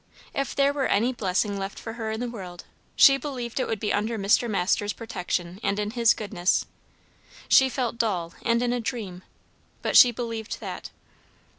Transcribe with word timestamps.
If 0.33 0.55
there 0.55 0.73
were 0.73 0.87
any 0.87 1.13
blessing 1.13 1.59
left 1.59 1.77
for 1.77 1.93
her 1.93 2.09
in 2.09 2.21
the 2.21 2.27
world, 2.27 2.63
she 2.95 3.17
believed 3.17 3.59
it 3.59 3.67
would 3.67 3.79
be 3.79 3.93
under 3.93 4.17
Mr. 4.17 4.49
Masters' 4.49 4.93
protection 4.93 5.59
and 5.61 5.77
in 5.77 5.91
his 5.91 6.15
goodness. 6.15 6.65
She 7.47 7.69
felt 7.69 7.99
dull 7.99 8.33
and 8.41 8.63
in 8.63 8.73
a 8.73 8.79
dream, 8.79 9.21
but 9.83 9.95
she 9.95 10.09
believed 10.11 10.59
that. 10.59 10.89